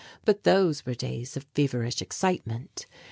But 0.25 0.45
those 0.45 0.83
were 0.83 0.95
days 0.95 1.37
of 1.37 1.45
feverish 1.53 2.01
excitement. 2.01 2.87